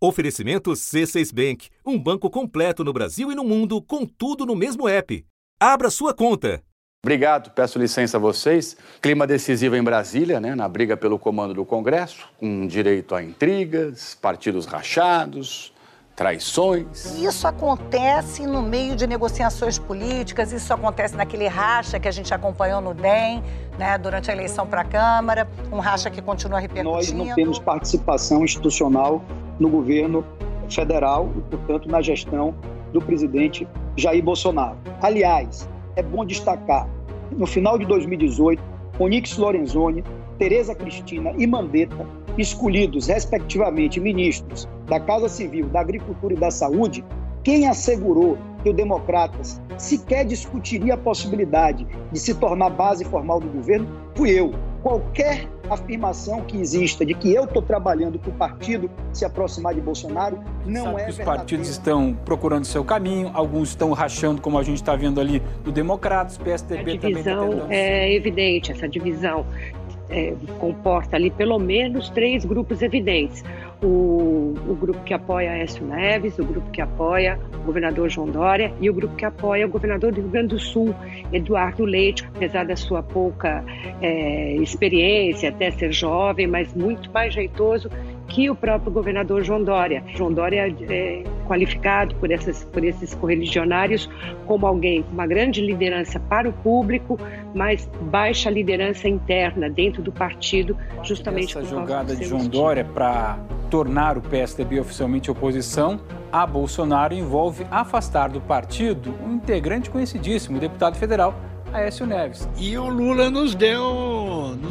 [0.00, 4.88] Oferecimento C6 Bank, um banco completo no Brasil e no mundo, com tudo no mesmo
[4.88, 5.26] app.
[5.58, 6.62] Abra sua conta.
[7.04, 8.76] Obrigado, peço licença a vocês.
[9.02, 14.14] Clima decisivo em Brasília, né, na briga pelo comando do Congresso, com direito a intrigas,
[14.14, 15.72] partidos rachados,
[16.18, 17.16] traições.
[17.16, 22.80] Isso acontece no meio de negociações políticas, isso acontece naquele racha que a gente acompanhou
[22.80, 23.40] no DEM,
[23.78, 26.92] né, durante a eleição para a Câmara, um racha que continua repercutindo.
[26.92, 29.22] Nós não temos participação institucional
[29.60, 30.26] no governo
[30.68, 32.52] federal e, portanto, na gestão
[32.92, 34.76] do presidente Jair Bolsonaro.
[35.00, 36.88] Aliás, é bom destacar,
[37.30, 38.60] no final de 2018,
[38.98, 40.02] Onix Lorenzoni,
[40.38, 42.06] Tereza Cristina e Mandetta
[42.38, 47.04] escolhidos, respectivamente, ministros da Casa Civil, da Agricultura e da Saúde,
[47.42, 53.48] quem assegurou que o Democratas sequer discutiria a possibilidade de se tornar base formal do
[53.48, 54.52] governo fui eu.
[54.82, 59.80] Qualquer afirmação que exista de que eu estou trabalhando para o partido se aproximar de
[59.80, 64.58] Bolsonaro não Sabe é que os partidos estão procurando seu caminho, alguns estão rachando, como
[64.58, 67.72] a gente está vendo ali, do Democratas, A PSDB também está divisão tentando.
[67.72, 69.44] é evidente, essa divisão
[70.08, 73.44] é, comporta ali pelo menos três grupos evidentes.
[73.82, 78.72] O, o grupo que apoia Aécio Neves, o grupo que apoia o governador João Dória
[78.80, 80.94] e o grupo que apoia o governador do Rio Grande do Sul,
[81.32, 83.64] Eduardo Leite, apesar da sua pouca
[84.02, 87.88] é, experiência, até ser jovem, mas muito mais jeitoso
[88.28, 90.04] que o próprio governador João Dória.
[90.14, 94.08] João Dória é qualificado por, essas, por esses correligionários
[94.46, 97.18] como alguém com uma grande liderança para o público,
[97.54, 102.42] mas baixa liderança interna dentro do partido, justamente Essa por causa jogada do de João
[102.42, 102.62] estilo.
[102.62, 103.38] Dória para
[103.70, 110.60] tornar o PSDB oficialmente oposição a Bolsonaro envolve afastar do partido um integrante conhecidíssimo, o
[110.60, 111.34] deputado federal
[111.72, 112.48] Aécio Neves.
[112.58, 113.82] E o Lula nos deu,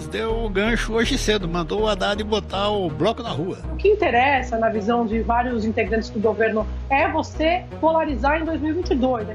[0.08, 3.60] deu o gancho hoje cedo, mandou o Haddad botar o bloco na rua.
[3.72, 9.28] O que interessa, na visão de vários integrantes do governo, é você polarizar em 2022.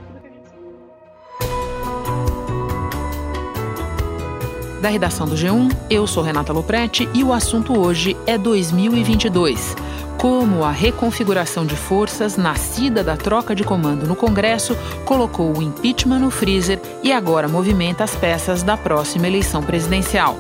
[4.82, 9.76] Da redação do G1, eu sou Renata Loprete e o assunto hoje é 2022.
[10.18, 16.18] Como a reconfiguração de forças nascida da troca de comando no Congresso colocou o impeachment
[16.18, 20.36] no freezer e agora movimenta as peças da próxima eleição presidencial.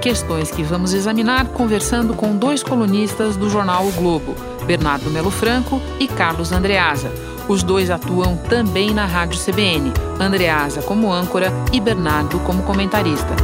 [0.00, 5.78] Questões que vamos examinar conversando com dois colunistas do jornal O Globo, Bernardo Melo Franco
[6.00, 7.12] e Carlos Andreasa.
[7.48, 13.36] Os dois atuam também na Rádio CBN, Andreasa como âncora e Bernardo como comentarista.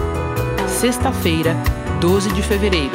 [0.69, 1.55] Sexta-feira,
[2.01, 2.91] 12 de fevereiro.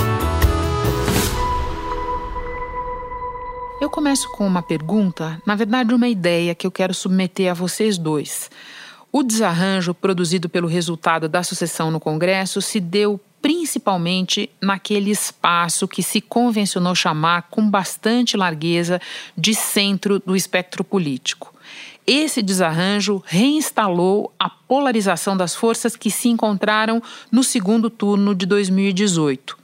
[3.80, 7.98] Eu começo com uma pergunta, na verdade, uma ideia que eu quero submeter a vocês
[7.98, 8.52] dois.
[9.10, 16.04] O desarranjo produzido pelo resultado da sucessão no Congresso se deu principalmente naquele espaço que
[16.04, 19.00] se convencionou chamar com bastante largueza
[19.38, 21.54] de centro do espectro político.
[22.06, 29.58] Esse desarranjo reinstalou a polarização das forças que se encontraram no segundo turno de 2018.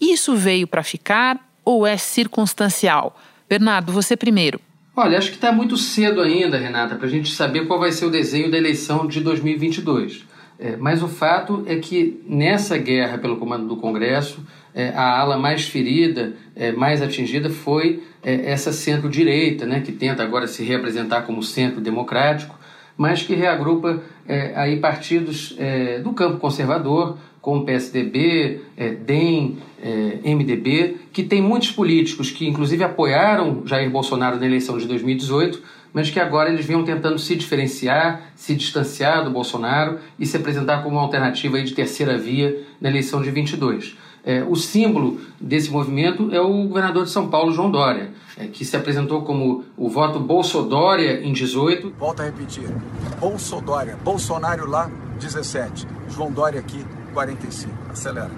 [0.00, 3.20] Isso veio para ficar ou é circunstancial?
[3.48, 4.60] Bernardo, você primeiro.
[4.96, 8.06] Olha, acho que está muito cedo ainda, Renata, para a gente saber qual vai ser
[8.06, 10.24] o desenho da eleição de 2022.
[10.60, 14.44] É, mas o fato é que nessa guerra pelo comando do Congresso,
[14.74, 20.22] é, a ala mais ferida, é, mais atingida foi é, essa centro-direita, né, que tenta
[20.22, 22.58] agora se reapresentar como centro democrático,
[22.94, 28.60] mas que reagrupa é, aí partidos é, do campo conservador, como PSDB,
[29.06, 29.56] DEM,
[30.22, 35.62] MDB, que tem muitos políticos que inclusive apoiaram Jair Bolsonaro na eleição de 2018,
[35.92, 40.82] mas que agora eles vinham tentando se diferenciar, se distanciar do Bolsonaro e se apresentar
[40.82, 43.96] como uma alternativa aí de terceira via na eleição de 22.
[44.22, 48.64] É, o símbolo desse movimento é o governador de São Paulo, João Dória, é, que
[48.64, 51.94] se apresentou como o voto Bolsodória em 18.
[51.98, 52.68] Volto a repetir.
[53.18, 53.96] Bolsodória.
[54.04, 55.86] Bolsonaro lá, 17.
[56.10, 56.84] João Dória aqui,
[57.14, 57.72] 45.
[57.90, 58.30] Acelera.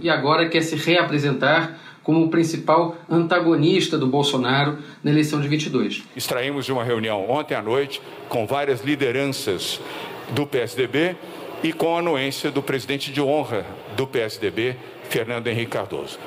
[0.00, 1.76] E agora quer se reapresentar
[2.08, 6.04] como o principal antagonista do Bolsonaro na eleição de 22.
[6.16, 8.00] Extraímos de uma reunião ontem à noite
[8.30, 9.78] com várias lideranças
[10.30, 11.16] do PSDB
[11.62, 14.74] e com a anuência do presidente de honra do PSDB,
[15.10, 16.18] Fernando Henrique Cardoso.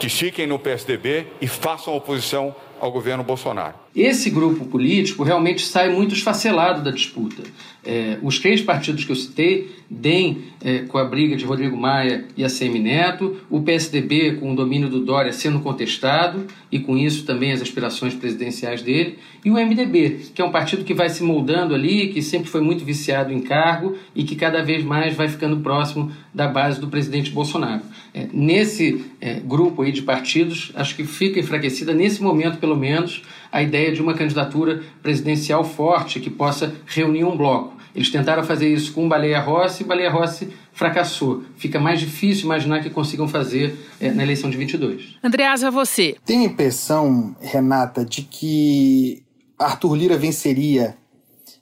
[0.00, 3.74] Que fiquem no PSDB e façam oposição ao governo Bolsonaro.
[3.94, 7.42] Esse grupo político realmente sai muito esfacelado da disputa.
[7.84, 12.26] É, os três partidos que eu citei, DEM é, com a briga de Rodrigo Maia
[12.36, 17.24] e ACM Neto, o PSDB com o domínio do Dória sendo contestado e com isso
[17.24, 21.22] também as aspirações presidenciais dele, e o MDB, que é um partido que vai se
[21.22, 25.28] moldando ali, que sempre foi muito viciado em cargo e que cada vez mais vai
[25.28, 27.82] ficando próximo da base do presidente Bolsonaro.
[28.12, 33.22] É, nesse é, grupo aí de partidos, acho que fica enfraquecida, nesse momento pelo menos,
[33.50, 37.76] a ideia de uma candidatura presidencial forte que possa reunir um bloco.
[37.94, 41.42] Eles tentaram fazer isso com Baleia Rossi e Baleia Rossi fracassou.
[41.56, 45.16] Fica mais difícil imaginar que consigam fazer é, na eleição de 22.
[45.22, 46.16] Andreasa, você.
[46.24, 49.22] Tem a impressão, Renata, de que
[49.58, 50.96] Arthur Lira venceria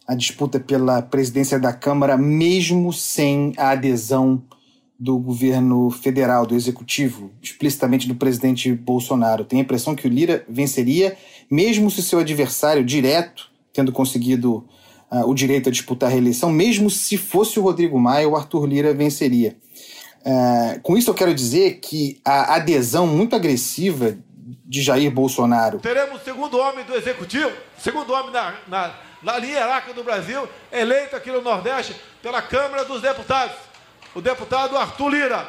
[0.06, 4.42] a disputa pela presidência da Câmara mesmo sem a adesão
[4.98, 9.44] do governo federal, do executivo, explicitamente do presidente Bolsonaro.
[9.44, 11.16] Tem a impressão que o Lira venceria,
[11.50, 14.66] mesmo se seu adversário direto, tendo conseguido
[15.10, 18.66] uh, o direito a disputar a reeleição, mesmo se fosse o Rodrigo Maia, o Arthur
[18.66, 19.56] Lira venceria.
[20.22, 24.16] Uh, com isso eu quero dizer que a adesão muito agressiva
[24.64, 25.78] de Jair Bolsonaro.
[25.78, 31.30] Teremos o segundo homem do executivo, segundo homem na, na, na do Brasil, eleito aqui
[31.30, 33.66] no Nordeste pela Câmara dos Deputados
[34.16, 35.46] o deputado Arthur Lira.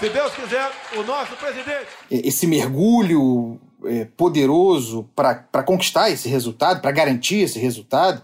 [0.00, 1.86] Se Deus quiser, o nosso presidente.
[2.10, 8.22] Esse mergulho é, poderoso para conquistar esse resultado, para garantir esse resultado,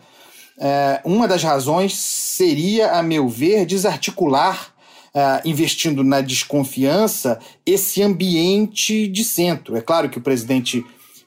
[0.59, 4.73] é, uma das razões seria, a meu ver, desarticular,
[5.15, 9.77] é, investindo na desconfiança, esse ambiente de centro.
[9.77, 10.85] É claro que o presidente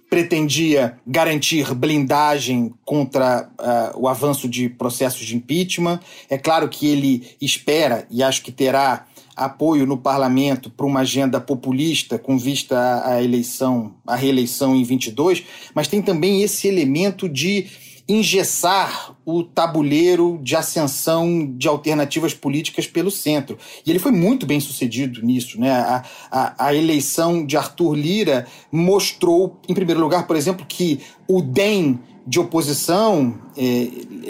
[0.10, 6.00] pretendia garantir blindagem contra uh, o avanço de processos de impeachment.
[6.30, 11.42] É claro que ele espera, e acho que terá apoio no parlamento para uma agenda
[11.42, 15.44] populista com vista à eleição, à reeleição em 22,
[15.74, 17.68] mas tem também esse elemento de
[18.08, 23.58] engessar o tabuleiro de ascensão de alternativas políticas pelo centro.
[23.86, 25.60] E ele foi muito bem sucedido nisso.
[25.60, 25.72] Né?
[25.72, 31.42] A, a, a eleição de Arthur Lira mostrou, em primeiro lugar, por exemplo, que o
[31.42, 33.62] DEM de oposição, é,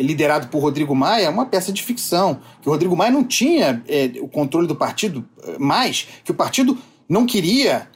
[0.01, 2.39] liderado por Rodrigo Maia, é uma peça de ficção.
[2.61, 6.35] Que o Rodrigo Maia não tinha é, o controle do partido é, mais, que o
[6.35, 6.77] partido
[7.07, 7.87] não queria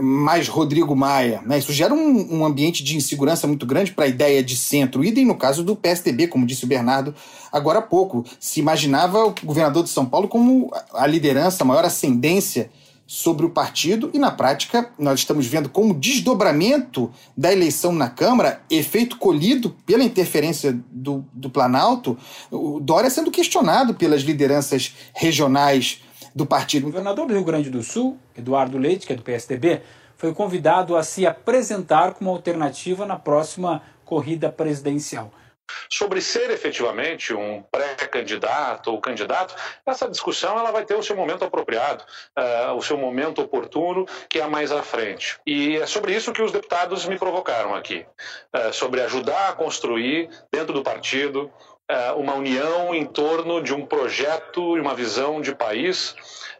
[0.00, 1.40] mais Rodrigo Maia.
[1.46, 1.58] Né?
[1.58, 5.04] Isso gera um, um ambiente de insegurança muito grande para a ideia de centro.
[5.04, 7.14] Idem no caso do PSDB, como disse o Bernardo
[7.52, 8.24] agora há pouco.
[8.40, 12.70] Se imaginava o governador de São Paulo como a liderança, a maior ascendência
[13.06, 18.60] sobre o partido, e na prática nós estamos vendo como desdobramento da eleição na Câmara,
[18.68, 22.18] efeito colhido pela interferência do, do Planalto,
[22.50, 26.02] o Dória sendo questionado pelas lideranças regionais
[26.34, 26.84] do partido.
[26.84, 29.82] O governador do Rio Grande do Sul, Eduardo Leite, que é do PSDB,
[30.16, 35.30] foi convidado a se apresentar como alternativa na próxima corrida presidencial.
[35.90, 39.54] Sobre ser efetivamente um pré-candidato ou candidato,
[39.84, 42.04] essa discussão ela vai ter o seu momento apropriado,
[42.36, 45.38] uh, o seu momento oportuno, que é mais à frente.
[45.46, 48.06] E é sobre isso que os deputados me provocaram aqui,
[48.54, 51.52] uh, sobre ajudar a construir dentro do partido
[52.16, 56.14] uma união em torno de um projeto e uma visão de país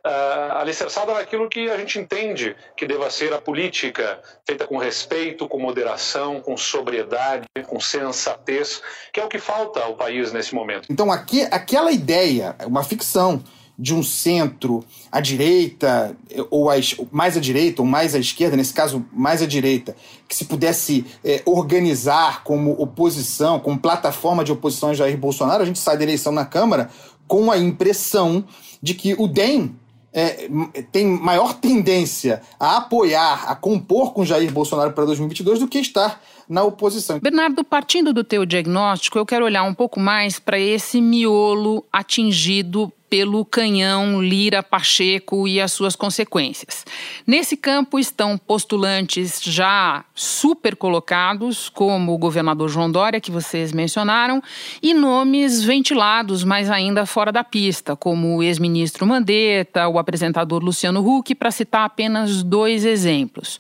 [0.07, 5.49] uh, alicerçada naquilo que a gente entende que deva ser a política, feita com respeito,
[5.49, 8.81] com moderação, com sobriedade, com sensatez,
[9.13, 10.87] que é o que falta ao país nesse momento.
[10.91, 13.43] Então, aqui, aquela ideia, uma ficção
[13.79, 16.17] de um centro à direita,
[16.51, 16.69] ou
[17.11, 19.95] mais à direita, ou mais à esquerda, nesse caso, mais à direita,
[20.27, 25.67] que se pudesse é, organizar como oposição, como plataforma de oposição a Jair Bolsonaro, a
[25.67, 26.91] gente sai da eleição na Câmara
[27.29, 28.45] com a impressão
[28.83, 29.75] de que o DEM
[30.17, 30.49] é,
[30.91, 36.23] tem maior tendência a apoiar, a compor com Jair Bolsonaro para 2022 do que estar
[36.49, 37.19] na oposição.
[37.21, 42.91] Bernardo, partindo do teu diagnóstico, eu quero olhar um pouco mais para esse miolo atingido
[43.09, 46.85] pelo canhão Lira Pacheco e as suas consequências.
[47.27, 54.43] Nesse campo estão postulantes já super colocados, como o governador João Dória, que vocês mencionaram,
[54.83, 61.01] e nomes ventilados, mas ainda fora da pista, como o ex-ministro Mandetta, o apresentador Luciano
[61.01, 63.59] Huck, para citar apenas dois exemplos.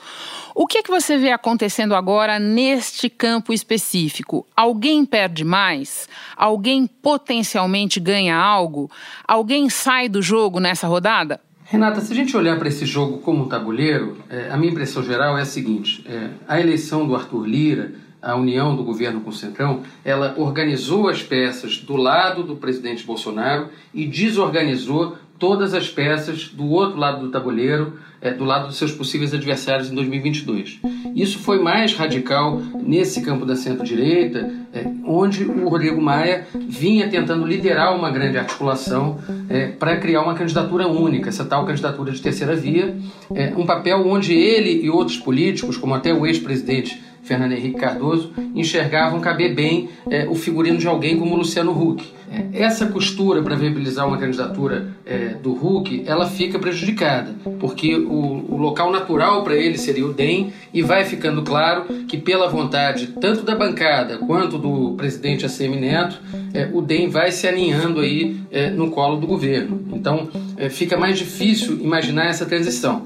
[0.58, 4.46] O que, é que você vê acontecendo agora neste campo específico?
[4.56, 6.08] Alguém perde mais?
[6.34, 8.90] Alguém potencialmente ganha algo?
[9.28, 11.40] Alguém sai do jogo nessa rodada?
[11.66, 15.02] Renata, se a gente olhar para esse jogo como um tabuleiro, é, a minha impressão
[15.02, 19.28] geral é a seguinte: é, a eleição do Arthur Lira, a união do governo com
[19.28, 25.88] o Centrão, ela organizou as peças do lado do presidente Bolsonaro e desorganizou todas as
[25.88, 30.80] peças do outro lado do tabuleiro, é, do lado dos seus possíveis adversários em 2022.
[31.14, 37.46] Isso foi mais radical nesse campo da centro-direita, é, onde o Rodrigo Maia vinha tentando
[37.46, 42.56] liderar uma grande articulação é, para criar uma candidatura única, essa tal candidatura de terceira
[42.56, 42.96] via,
[43.34, 48.32] é, um papel onde ele e outros políticos, como até o ex-presidente Fernando Henrique Cardoso,
[48.54, 52.06] enxergavam caber bem é, o figurino de alguém como Luciano Huck.
[52.30, 58.44] É, essa costura para viabilizar uma candidatura é, do Huck, ela fica prejudicada, porque o,
[58.48, 63.08] o local natural para ele seria o DEM e vai ficando claro que pela vontade
[63.20, 66.20] tanto da bancada quanto do presidente ACM Neto,
[66.54, 69.82] é, o DEM vai se aninhando aí é, no colo do governo.
[69.92, 73.04] Então é, fica mais difícil imaginar essa transição.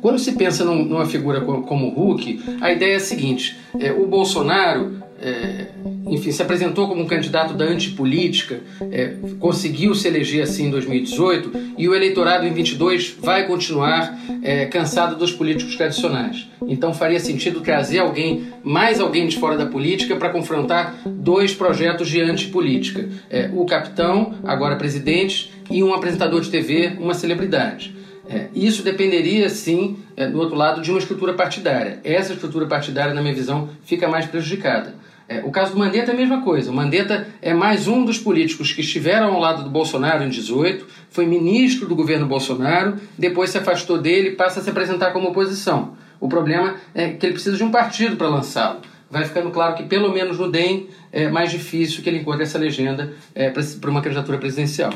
[0.00, 3.92] Quando se pensa num, numa figura como o Hulk, a ideia é a seguinte: é,
[3.92, 5.66] o Bolsonaro, é,
[6.06, 11.74] enfim, se apresentou como um candidato da antipolítica, é, conseguiu se eleger assim em 2018
[11.78, 16.46] e o eleitorado em 22 vai continuar é, cansado dos políticos tradicionais.
[16.66, 22.08] Então faria sentido trazer alguém, mais alguém de fora da política, para confrontar dois projetos
[22.08, 27.95] de antipolítica: é, o capitão, agora presidente, e um apresentador de TV, uma celebridade.
[28.28, 32.00] É, isso dependeria, sim, é, do outro lado, de uma estrutura partidária.
[32.02, 34.94] Essa estrutura partidária, na minha visão, fica mais prejudicada.
[35.28, 36.70] É, o caso do Mandetta é a mesma coisa.
[36.70, 40.86] O Mandetta é mais um dos políticos que estiveram ao lado do Bolsonaro em 18,
[41.10, 45.28] foi ministro do governo Bolsonaro, depois se afastou dele e passa a se apresentar como
[45.28, 45.96] oposição.
[46.20, 48.80] O problema é que ele precisa de um partido para lançá-lo.
[49.10, 52.58] Vai ficando claro que, pelo menos no DEM, é mais difícil que ele encontre essa
[52.58, 54.92] legenda é, para uma candidatura presidencial.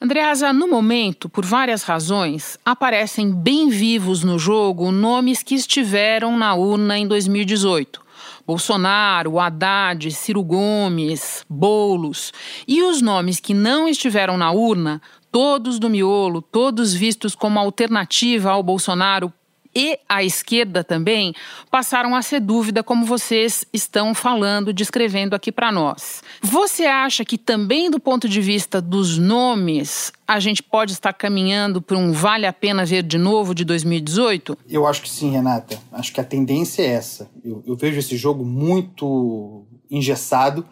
[0.00, 6.54] Andreasa, no momento, por várias razões, aparecem bem vivos no jogo nomes que estiveram na
[6.54, 8.00] urna em 2018.
[8.46, 12.32] Bolsonaro, Haddad, Ciro Gomes, Bolos.
[12.66, 15.02] E os nomes que não estiveram na urna,
[15.32, 19.32] todos do miolo, todos vistos como alternativa ao Bolsonaro
[19.74, 21.34] e a esquerda também
[21.70, 26.22] passaram a ser dúvida, como vocês estão falando, descrevendo aqui para nós.
[26.42, 31.80] Você acha que também do ponto de vista dos nomes, a gente pode estar caminhando
[31.80, 34.58] para um vale a pena ver de novo de 2018?
[34.68, 35.78] Eu acho que sim, Renata.
[35.92, 37.30] Acho que a tendência é essa.
[37.44, 40.66] Eu, eu vejo esse jogo muito engessado.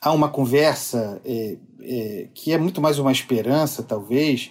[0.00, 4.50] Há uma conversa é, é, que é muito mais uma esperança, talvez,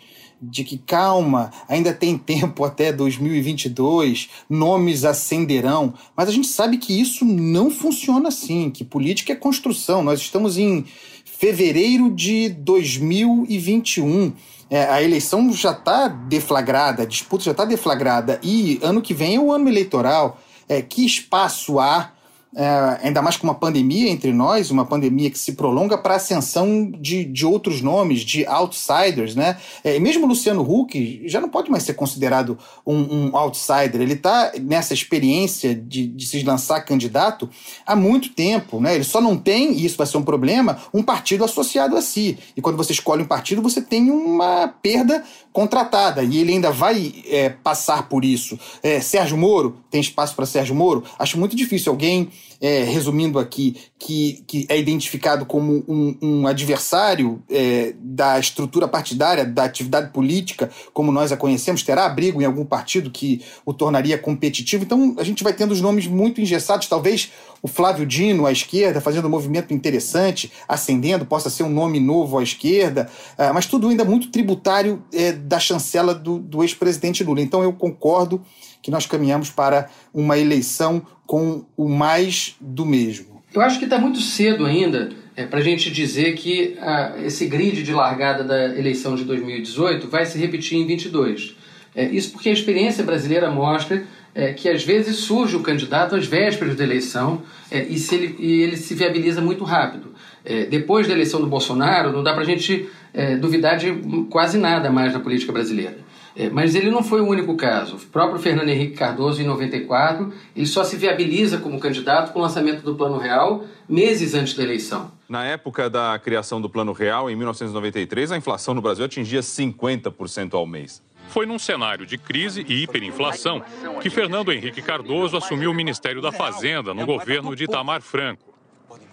[0.50, 7.00] de que calma, ainda tem tempo até 2022, nomes ascenderão, mas a gente sabe que
[7.00, 10.04] isso não funciona assim, que política é construção.
[10.04, 10.86] Nós estamos em
[11.26, 14.34] fevereiro de 2021.
[14.70, 19.36] É, a eleição já está deflagrada, a disputa já está deflagrada, e ano que vem
[19.36, 20.40] é o ano eleitoral.
[20.68, 22.14] É, que espaço há
[22.56, 26.18] é, ainda mais com uma pandemia entre nós, uma pandemia que se prolonga para a
[26.18, 29.58] ascensão de, de outros nomes, de outsiders, né?
[29.84, 34.02] É, mesmo Luciano Huck já não pode mais ser considerado um, um outsider.
[34.02, 37.50] Ele está nessa experiência de, de se lançar candidato
[37.86, 38.96] há muito tempo, né?
[38.96, 42.38] Ele só não tem, e isso vai ser um problema, um partido associado a si.
[42.56, 47.14] E quando você escolhe um partido, você tem uma perda contratada e ele ainda vai
[47.28, 48.60] é, passar por isso.
[48.82, 51.04] É, Sérgio Moro, tem espaço para Sérgio Moro?
[51.18, 52.30] Acho muito difícil alguém,
[52.64, 59.46] é, resumindo aqui, que, que é identificado como um, um adversário é, da estrutura partidária,
[59.46, 64.18] da atividade política, como nós a conhecemos, terá abrigo em algum partido que o tornaria
[64.18, 64.86] competitivo.
[64.86, 67.32] Então a gente vai tendo os nomes muito engessados, talvez
[67.62, 72.38] o Flávio Dino à esquerda, fazendo um movimento interessante, ascendendo, possa ser um nome novo
[72.38, 77.42] à esquerda, uh, mas tudo ainda muito tributário é, da chancela do, do ex-presidente Lula.
[77.42, 78.42] Então eu concordo
[78.84, 83.42] que nós caminhamos para uma eleição com o mais do mesmo.
[83.54, 87.48] Eu acho que está muito cedo ainda é, para a gente dizer que ah, esse
[87.48, 91.56] grid de largada da eleição de 2018 vai se repetir em 22.
[91.96, 94.04] É, isso porque a experiência brasileira mostra
[94.36, 98.36] é, que às vezes surge o candidato às vésperas da eleição é, e, se ele,
[98.40, 100.13] e ele se viabiliza muito rápido.
[100.44, 103.94] É, depois da eleição do Bolsonaro, não dá para a gente é, duvidar de
[104.30, 105.98] quase nada mais na política brasileira.
[106.36, 107.96] É, mas ele não foi o único caso.
[107.96, 112.42] O próprio Fernando Henrique Cardoso, em 94, ele só se viabiliza como candidato com o
[112.42, 115.12] lançamento do Plano Real meses antes da eleição.
[115.30, 120.54] Na época da criação do Plano Real, em 1993, a inflação no Brasil atingia 50%
[120.54, 121.02] ao mês.
[121.30, 123.62] Foi num cenário de crise e hiperinflação
[124.02, 128.54] que Fernando Henrique Cardoso assumiu o Ministério da Fazenda no governo de Itamar Franco.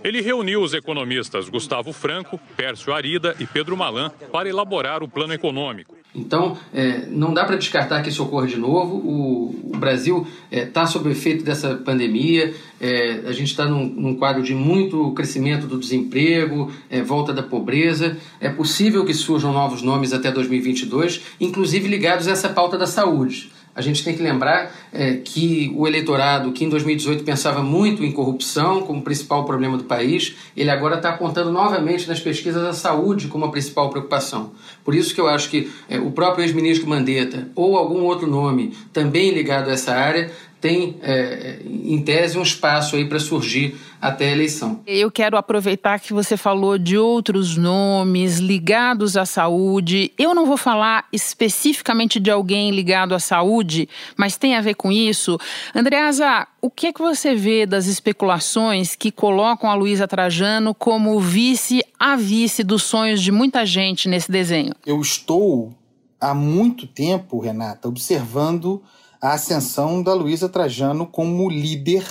[0.03, 5.33] Ele reuniu os economistas Gustavo Franco, Pércio Arida e Pedro Malan para elaborar o plano
[5.33, 6.00] econômico.
[6.15, 8.97] Então, é, não dá para descartar que isso ocorra de novo.
[8.97, 13.87] O, o Brasil está é, sob o efeito dessa pandemia, é, a gente está num,
[13.87, 18.17] num, quadro de muito crescimento do desemprego, é, volta da pobreza.
[18.41, 23.53] É possível que surjam novos nomes até 2022, inclusive ligados a essa pauta da saúde.
[23.75, 28.11] A gente tem que lembrar é, que o eleitorado, que em 2018 pensava muito em
[28.11, 33.29] corrupção como principal problema do país, ele agora está apontando novamente nas pesquisas a saúde
[33.29, 34.53] como a principal preocupação.
[34.85, 38.77] Por isso que eu acho que é, o próprio ex-ministro Mandetta ou algum outro nome
[38.93, 44.29] também ligado a essa área tem, é, em tese, um espaço aí para surgir até
[44.29, 44.81] a eleição.
[44.87, 50.13] Eu quero aproveitar que você falou de outros nomes ligados à saúde.
[50.19, 54.93] Eu não vou falar especificamente de alguém ligado à saúde, mas tem a ver com
[54.93, 55.39] isso.
[55.75, 61.19] Andreasa, o que é que você vê das especulações que colocam a Luísa Trajano como
[61.21, 64.75] vice a vice dos sonhos de muita gente nesse desenho?
[64.87, 65.75] Eu estou
[66.21, 68.83] há muito tempo, Renata, observando
[69.21, 72.05] a ascensão da Luísa Trajano como líder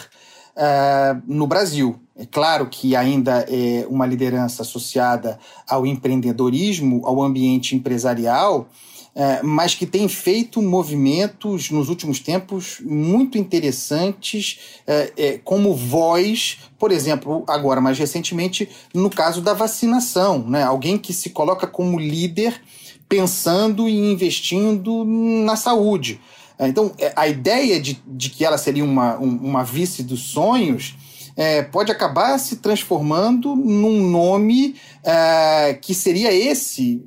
[0.55, 1.99] uh, no Brasil.
[2.15, 8.67] É claro que ainda é uma liderança associada ao empreendedorismo, ao ambiente empresarial,
[9.15, 16.91] uh, mas que tem feito movimentos nos últimos tempos muito interessantes, uh, como voz, por
[16.91, 20.45] exemplo, agora mais recentemente, no caso da vacinação.
[20.47, 20.61] Né?
[20.61, 22.61] Alguém que se coloca como líder
[23.07, 26.21] pensando e investindo na saúde.
[26.59, 30.95] É, então, é, a ideia de, de que ela seria uma, uma vice dos sonhos
[31.37, 37.01] é, pode acabar se transformando num nome é, que seria esse,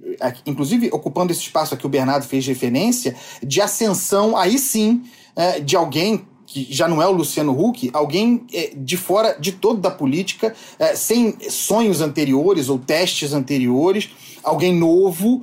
[0.46, 5.02] inclusive ocupando esse espaço a que o Bernardo fez referência, de ascensão, aí sim,
[5.36, 9.52] é, de alguém que já não é o Luciano Huck, alguém é, de fora de
[9.52, 14.10] toda da política, é, sem sonhos anteriores ou testes anteriores,
[14.42, 15.42] alguém novo, uh,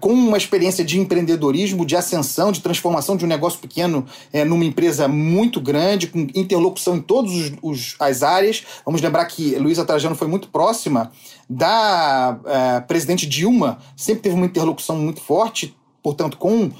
[0.00, 4.64] com uma experiência de empreendedorismo, de ascensão, de transformação de um negócio pequeno uh, numa
[4.64, 7.52] empresa muito grande, com interlocução em todas
[7.98, 8.64] as áreas.
[8.84, 11.10] Vamos lembrar que Luísa Trajano foi muito próxima
[11.48, 15.76] da uh, presidente Dilma, sempre teve uma interlocução muito forte,
[16.06, 16.72] portanto, com uh,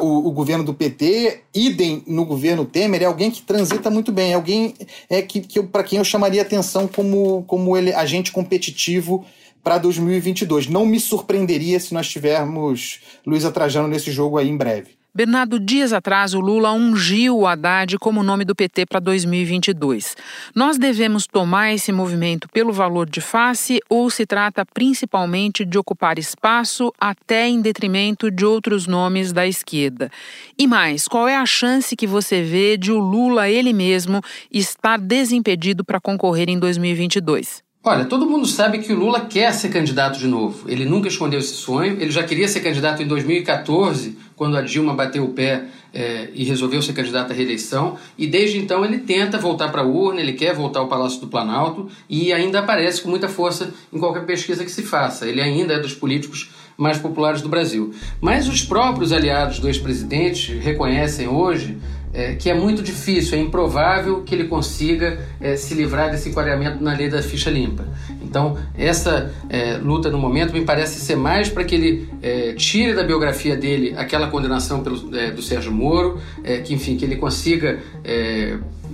[0.00, 4.32] o, o, governo do PT, idem no governo Temer, é alguém que transita muito bem,
[4.32, 4.74] é alguém
[5.08, 9.24] é, que, que para quem eu chamaria atenção como, como ele, agente competitivo
[9.62, 10.68] para 2022.
[10.68, 15.00] Não me surpreenderia se nós tivermos Luísa Trajano nesse jogo aí em breve.
[15.12, 20.16] Bernardo, dias atrás, o Lula ungiu o Haddad como nome do PT para 2022.
[20.54, 26.16] Nós devemos tomar esse movimento pelo valor de face ou se trata principalmente de ocupar
[26.16, 30.12] espaço até em detrimento de outros nomes da esquerda?
[30.56, 34.96] E mais, qual é a chance que você vê de o Lula ele mesmo estar
[34.96, 37.68] desimpedido para concorrer em 2022?
[37.82, 40.70] Olha, todo mundo sabe que o Lula quer ser candidato de novo.
[40.70, 41.96] Ele nunca escondeu esse sonho.
[41.98, 46.44] Ele já queria ser candidato em 2014, quando a Dilma bateu o pé é, e
[46.44, 47.96] resolveu ser candidato à reeleição.
[48.18, 51.28] E desde então ele tenta voltar para a urna, ele quer voltar ao Palácio do
[51.28, 55.26] Planalto e ainda aparece com muita força em qualquer pesquisa que se faça.
[55.26, 57.94] Ele ainda é dos políticos mais populares do Brasil.
[58.20, 61.78] Mas os próprios aliados do ex-presidente reconhecem hoje
[62.12, 66.82] é, que é muito difícil, é improvável que ele consiga é, se livrar desse enquadramento
[66.82, 67.86] na lei da ficha limpa.
[68.22, 72.94] Então, essa é, luta no momento me parece ser mais para que ele é, tire
[72.94, 77.16] da biografia dele aquela condenação pelo, é, do Sérgio Moro, é, que, enfim, que ele
[77.16, 77.78] consiga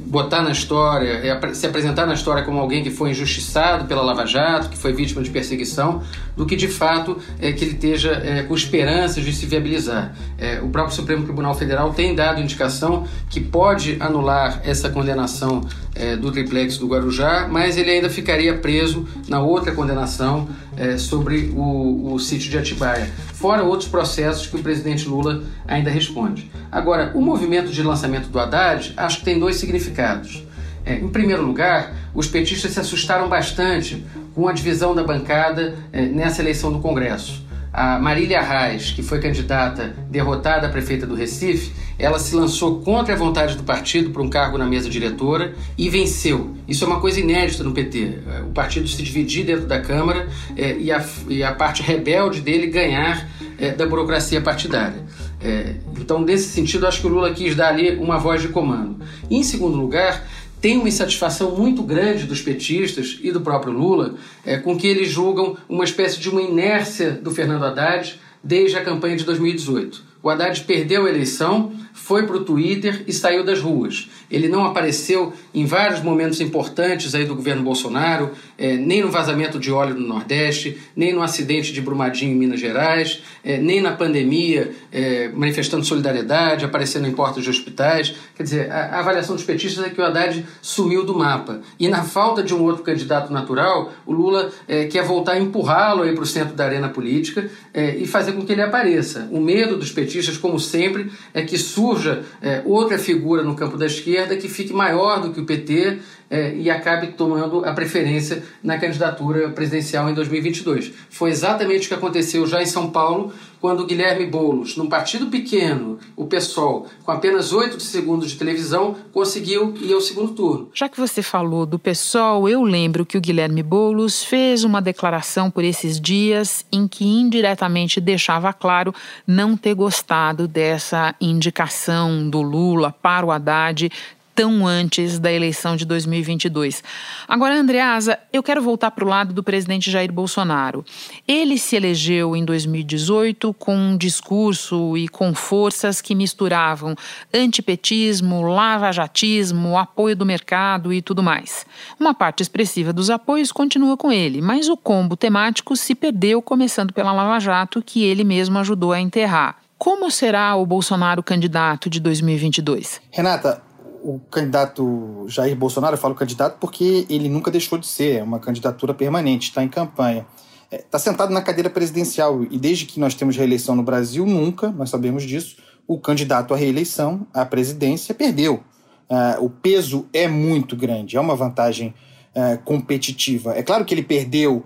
[0.06, 4.24] botar na história, é, se apresentar na história como alguém que foi injustiçado pela Lava
[4.24, 6.02] Jato, que foi vítima de perseguição,
[6.36, 10.14] do que de fato é, que ele esteja é, com esperanças de se viabilizar.
[10.38, 15.62] É, o próprio Supremo Tribunal Federal tem dado indicação que pode anular essa condenação
[15.94, 21.52] é, do triplex do Guarujá, mas ele ainda ficaria preso na outra condenação é, sobre
[21.54, 26.50] o, o sítio de Atibaia, fora outros processos que o presidente Lula ainda responde.
[26.72, 30.42] Agora, o movimento de lançamento do Haddad acho que tem dois significados.
[30.86, 36.06] É, em primeiro lugar, os petistas se assustaram bastante com a divisão da bancada é,
[36.06, 37.44] nessa eleição do Congresso.
[37.76, 43.12] A Marília Reis, que foi candidata derrotada a prefeita do Recife, ela se lançou contra
[43.12, 46.54] a vontade do partido para um cargo na mesa diretora e venceu.
[46.66, 48.20] Isso é uma coisa inédita no PT.
[48.48, 52.68] O partido se dividir dentro da Câmara é, e, a, e, a, parte rebelde dele
[52.68, 55.04] ganhar é, da burocracia partidária.
[55.38, 59.04] É, então, nesse sentido, acho que o Lula quis dar ali uma voz de comando.
[59.28, 60.26] E, em segundo lugar,
[60.66, 65.08] tem uma insatisfação muito grande dos petistas e do próprio Lula é, com que eles
[65.08, 70.02] julgam uma espécie de uma inércia do Fernando Haddad desde a campanha de 2018.
[70.26, 74.10] O Haddad perdeu a eleição, foi para o Twitter e saiu das ruas.
[74.30, 79.58] Ele não apareceu em vários momentos importantes aí do governo Bolsonaro, é, nem no vazamento
[79.58, 83.92] de óleo no Nordeste, nem no acidente de Brumadinho em Minas Gerais, é, nem na
[83.92, 88.14] pandemia, é, manifestando solidariedade, aparecendo em portas de hospitais.
[88.34, 91.60] Quer dizer, a, a, avaliação dos petistas é que o Haddad sumiu do mapa.
[91.78, 94.50] E na falta de um outro candidato natural, o Lula
[94.90, 98.62] quer voltar a empurrá-lo para o centro da arena política e fazer com que ele
[98.62, 99.28] apareça.
[99.30, 103.86] O medo dos petistas, como sempre, é que surja é, outra figura no campo da
[103.86, 105.98] esquerda que fique maior do que o PT
[106.30, 110.92] é, e acabe tomando a preferência na candidatura presidencial em 2022.
[111.10, 115.98] Foi exatamente o que aconteceu já em São Paulo, quando Guilherme Boulos, num partido pequeno,
[116.14, 120.70] o PSOL, com apenas oito segundos de televisão, conseguiu ir ao segundo turno.
[120.74, 125.50] Já que você falou do PSOL, eu lembro que o Guilherme Boulos fez uma declaração
[125.50, 128.94] por esses dias em que indiretamente deixava claro
[129.26, 133.90] não ter gostado dessa indicação do Lula para o Haddad
[134.36, 136.84] tão antes da eleição de 2022.
[137.26, 140.84] Agora, Andreasa, eu quero voltar para o lado do presidente Jair Bolsonaro.
[141.26, 146.94] Ele se elegeu em 2018 com um discurso e com forças que misturavam
[147.32, 151.64] antipetismo, lavajatismo, apoio do mercado e tudo mais.
[151.98, 156.92] Uma parte expressiva dos apoios continua com ele, mas o combo temático se perdeu, começando
[156.92, 159.56] pela Lava Jato, que ele mesmo ajudou a enterrar.
[159.78, 163.00] Como será o Bolsonaro candidato de 2022?
[163.10, 163.62] Renata,
[164.06, 168.38] o candidato Jair Bolsonaro, eu falo candidato porque ele nunca deixou de ser, é uma
[168.38, 170.24] candidatura permanente, está em campanha.
[170.70, 174.24] Está é, tá sentado na cadeira presidencial e desde que nós temos reeleição no Brasil,
[174.24, 175.56] nunca, nós sabemos disso,
[175.88, 178.62] o candidato à reeleição, à presidência, perdeu.
[179.10, 181.92] Uh, o peso é muito grande, é uma vantagem
[182.34, 183.54] uh, competitiva.
[183.56, 184.64] É claro que ele perdeu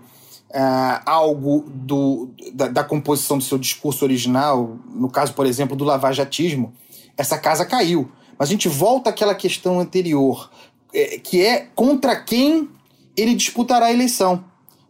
[0.50, 5.84] uh, algo do, da, da, composição do seu discurso original, no caso, por exemplo, do
[5.84, 6.74] lavajatismo,
[7.16, 8.10] essa casa caiu.
[8.40, 10.50] Mas a gente volta àquela questão anterior,
[10.94, 12.70] é, que é contra quem
[13.14, 14.42] ele disputará a eleição.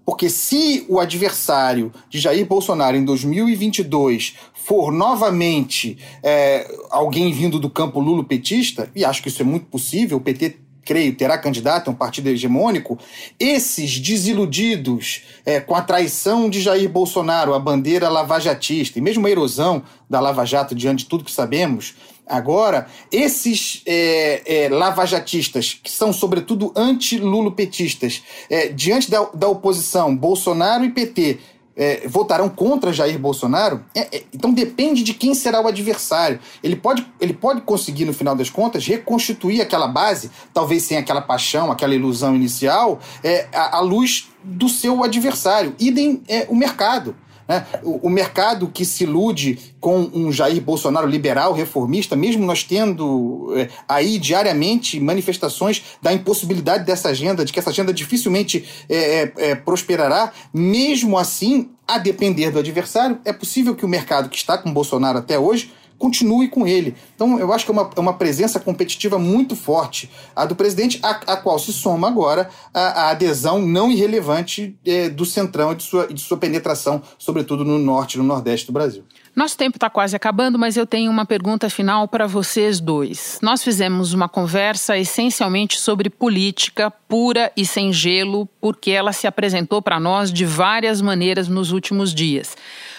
[0.04, 7.68] Porque se o adversário de Jair Bolsonaro em 2022 for novamente é, alguém vindo do
[7.68, 11.90] campo lulo-petista, e acho que isso é muito possível, o PT creio, terá candidato a
[11.92, 12.98] um partido hegemônico,
[13.38, 19.30] esses desiludidos é, com a traição de Jair Bolsonaro, a bandeira lavajatista, e mesmo a
[19.30, 21.94] erosão da Lava Jato diante de tudo que sabemos,
[22.30, 30.84] Agora, esses é, é, lavajatistas, que são sobretudo anti-lulopetistas, é, diante da, da oposição, Bolsonaro
[30.84, 31.40] e PT,
[31.76, 36.38] é, votarão contra Jair Bolsonaro, é, é, então depende de quem será o adversário.
[36.62, 41.22] Ele pode, ele pode conseguir, no final das contas, reconstituir aquela base, talvez sem aquela
[41.22, 45.74] paixão, aquela ilusão inicial, é, à, à luz do seu adversário.
[45.80, 47.16] Idem é, o mercado.
[47.50, 47.66] Né?
[47.82, 53.52] O, o, mercado que se ilude com um Jair Bolsonaro liberal, reformista, mesmo nós tendo
[53.56, 59.54] é, aí diariamente manifestações da impossibilidade dessa agenda, de que essa agenda dificilmente é, é,
[59.56, 64.72] prosperará, mesmo assim, a depender do adversário, é possível que o mercado que está com
[64.72, 66.96] Bolsonaro até hoje continue com ele.
[67.14, 70.98] Então, eu acho que é uma, é uma presença competitiva muito forte a do presidente,
[71.02, 75.74] a, a qual se soma agora a, a adesão não irrelevante é, do Centrão e
[75.76, 79.04] de sua, de sua penetração, sobretudo no norte e no nordeste do Brasil.
[79.36, 83.38] Nosso tempo está quase acabando, mas eu tenho uma pergunta final para vocês dois.
[83.40, 89.80] Nós fizemos uma conversa essencialmente sobre política pura e sem gelo, porque ela se apresentou
[89.80, 92.56] para nós de várias maneiras nos últimos dias.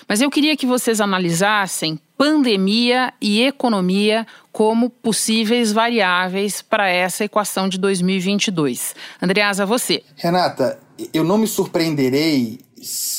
[0.08, 7.68] Mas eu queria que vocês analisassem pandemia e economia como possíveis variáveis para essa equação
[7.68, 8.94] de 2022.
[9.20, 10.04] Andreasa, você.
[10.18, 10.78] Renata,
[11.12, 12.60] eu não me surpreenderei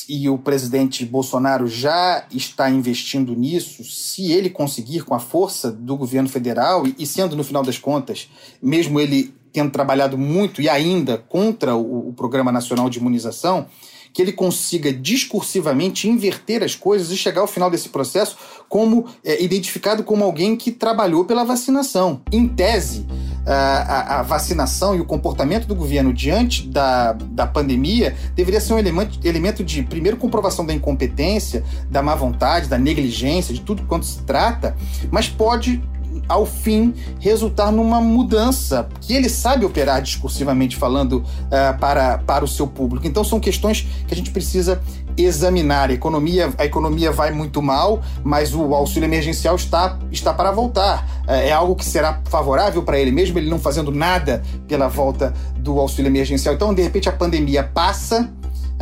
[0.09, 5.97] e o presidente Bolsonaro já está investindo nisso, se ele conseguir, com a força do
[5.97, 8.31] governo federal, e sendo, no final das contas,
[8.62, 13.67] mesmo ele tendo trabalhado muito e ainda contra o, o Programa Nacional de Imunização,
[14.12, 18.37] que ele consiga discursivamente inverter as coisas e chegar ao final desse processo
[18.73, 22.23] como é, identificado como alguém que trabalhou pela vacinação.
[22.33, 23.07] Em tese,
[23.45, 28.79] a, a, vacinação e o comportamento do governo diante da, da pandemia deveria ser um
[28.79, 34.07] elemento, elemento de, primeiro, comprovação da incompetência, da má vontade, da negligência, de tudo quanto
[34.07, 34.75] se trata,
[35.11, 35.83] mas pode
[36.29, 42.49] ao fim resultar numa mudança que ele sabe operar discursivamente falando uh, para, para o
[42.49, 43.07] seu público.
[43.07, 44.81] Então são questões que a gente precisa
[45.16, 45.90] examinar.
[45.90, 51.07] A economia, a economia vai muito mal, mas o auxílio emergencial está, está para voltar.
[51.27, 55.33] É, é algo que será favorável para ele, mesmo ele não fazendo nada pela volta
[55.57, 56.55] do auxílio emergencial.
[56.55, 58.31] Então, de repente, a pandemia passa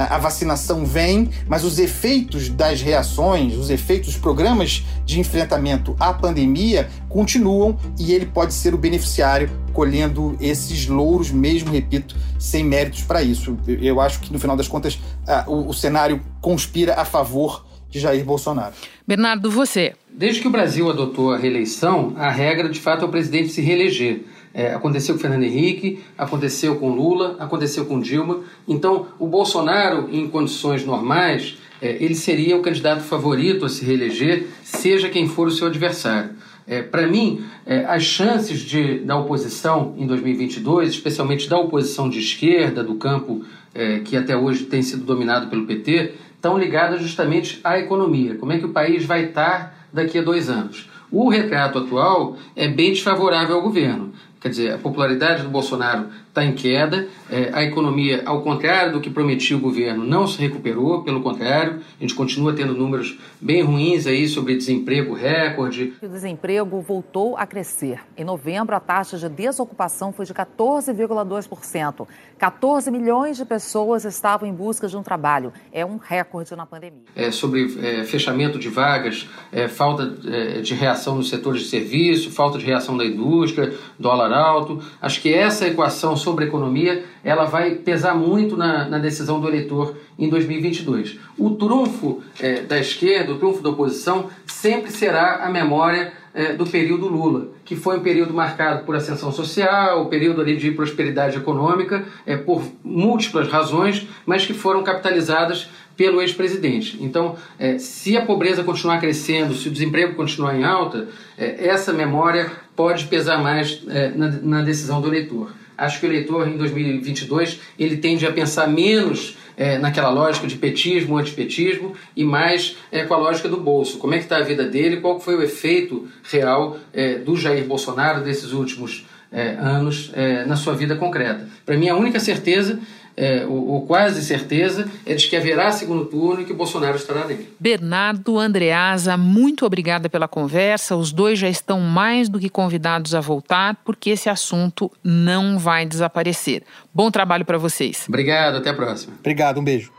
[0.08, 6.12] a vacinação vem, mas os efeitos das reações, os efeitos dos programas de enfrentamento à
[6.12, 13.02] pandemia continuam e ele pode ser o beneficiário colhendo esses louros, mesmo, repito, sem méritos
[13.02, 13.58] para isso.
[13.66, 14.98] Eu acho que, no final das contas,
[15.46, 18.72] o, o cenário conspira a favor de Jair Bolsonaro.
[19.06, 19.94] Bernardo, você.
[20.08, 23.60] Desde que o Brasil adotou a reeleição, a regra de fato é o presidente se
[23.60, 24.24] reeleger.
[24.52, 28.40] É, aconteceu com Fernando Henrique, aconteceu com Lula, aconteceu com Dilma.
[28.66, 34.48] Então, o Bolsonaro, em condições normais, é, ele seria o candidato favorito a se reeleger,
[34.62, 36.30] seja quem for o seu adversário.
[36.66, 42.18] É, Para mim, é, as chances de, da oposição em 2022, especialmente da oposição de
[42.18, 47.60] esquerda, do campo é, que até hoje tem sido dominado pelo PT, estão ligadas justamente
[47.64, 48.34] à economia.
[48.34, 50.88] Como é que o país vai estar daqui a dois anos?
[51.10, 54.12] O retrato atual é bem desfavorável ao governo.
[54.40, 59.00] Quer dizer, a popularidade do Bolsonaro está em queda, é, a economia, ao contrário do
[59.00, 63.62] que prometia o governo, não se recuperou, pelo contrário, a gente continua tendo números bem
[63.62, 65.92] ruins aí sobre desemprego recorde.
[66.00, 68.00] O desemprego voltou a crescer.
[68.16, 72.06] Em novembro, a taxa de desocupação foi de 14,2%.
[72.38, 75.52] 14 milhões de pessoas estavam em busca de um trabalho.
[75.72, 77.02] É um recorde na pandemia.
[77.14, 82.30] É, sobre é, fechamento de vagas, é, falta é, de reação nos setores de serviço,
[82.30, 84.80] falta de reação da indústria, dólar alto.
[85.02, 89.96] Acho que essa equação sobre economia ela vai pesar muito na, na decisão do eleitor
[90.18, 91.18] em 2022.
[91.38, 96.66] O trunfo é, da esquerda, o trunfo da oposição, sempre será a memória é, do
[96.66, 101.36] período Lula, que foi um período marcado por ascensão social, um período ali de prosperidade
[101.36, 106.96] econômica, é, por múltiplas razões, mas que foram capitalizadas pelo ex-presidente.
[107.00, 111.92] Então, é, se a pobreza continuar crescendo, se o desemprego continuar em alta, é, essa
[111.92, 115.52] memória pode pesar mais é, na, na decisão do eleitor.
[115.80, 120.56] Acho que o eleitor em 2022 ele tende a pensar menos é, naquela lógica de
[120.56, 123.98] petismo, antipetismo e mais é, com a lógica do bolso.
[123.98, 124.98] Como é que está a vida dele?
[124.98, 130.56] Qual foi o efeito real é, do Jair Bolsonaro desses últimos é, anos é, na
[130.56, 131.48] sua vida concreta?
[131.64, 132.78] Para mim, a única certeza
[133.16, 136.96] é, ou, ou, quase certeza, é de que haverá segundo turno e que o Bolsonaro
[136.96, 137.48] estará nele.
[137.58, 140.96] Bernardo Andreasa, muito obrigada pela conversa.
[140.96, 145.86] Os dois já estão mais do que convidados a voltar, porque esse assunto não vai
[145.86, 146.62] desaparecer.
[146.92, 148.04] Bom trabalho para vocês.
[148.08, 149.14] Obrigado, até a próxima.
[149.18, 149.92] Obrigado, um beijo.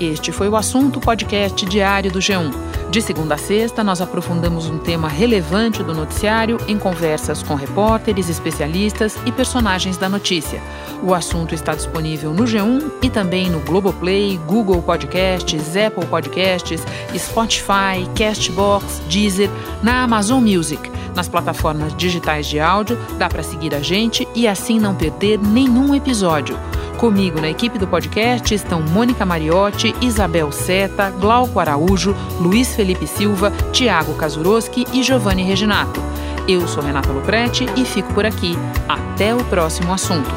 [0.00, 2.69] Este foi o assunto podcast diário do G1.
[2.90, 8.28] De segunda a sexta, nós aprofundamos um tema relevante do noticiário em conversas com repórteres,
[8.28, 10.60] especialistas e personagens da notícia.
[11.00, 16.82] O assunto está disponível no G1 e também no Globoplay, Google Podcasts, Apple Podcasts,
[17.16, 19.48] Spotify, Castbox, Deezer,
[19.84, 20.90] na Amazon Music.
[21.14, 25.94] Nas plataformas digitais de áudio, dá para seguir a gente e assim não perder nenhum
[25.94, 26.58] episódio.
[27.00, 33.50] Comigo na equipe do podcast estão Mônica Mariotti, Isabel Seta, Glauco Araújo, Luiz Felipe Silva,
[33.72, 35.98] Tiago Kazuroski e Giovanni Reginato.
[36.46, 38.52] Eu sou Renata Luprete e fico por aqui.
[38.86, 40.28] Até o próximo assunto.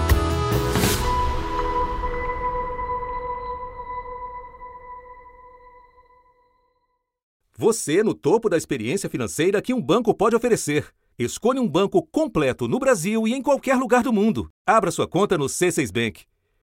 [7.57, 10.87] Você no topo da experiência financeira que um banco pode oferecer.
[11.19, 14.49] Escolha um banco completo no Brasil e em qualquer lugar do mundo.
[14.65, 16.23] Abra sua conta no C6 Bank.